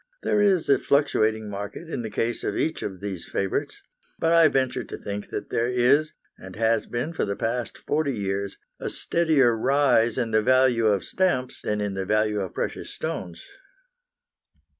There 0.23 0.41
is 0.41 0.67
a 0.67 0.79
fluctuating 0.79 1.47
market 1.47 1.87
in 1.87 2.01
the 2.01 2.09
case 2.09 2.43
of 2.43 2.57
each 2.57 2.81
of 2.81 3.01
these 3.01 3.27
favourites, 3.27 3.83
but 4.17 4.33
I 4.33 4.47
venture 4.47 4.83
to 4.83 4.97
think 4.97 5.29
that 5.29 5.51
there 5.51 5.67
is, 5.67 6.13
and 6.39 6.55
has 6.55 6.87
been 6.87 7.13
for 7.13 7.23
the 7.23 7.35
past 7.35 7.77
forty 7.77 8.15
years, 8.15 8.57
a 8.79 8.89
steadier 8.89 9.55
rise 9.55 10.17
in 10.17 10.31
the 10.31 10.41
value 10.41 10.87
of 10.87 11.03
stamps 11.03 11.61
than 11.61 11.79
in 11.81 11.93
the 11.93 12.05
value 12.05 12.39
of 12.39 12.55
precious 12.55 12.89
stones. 12.89 13.45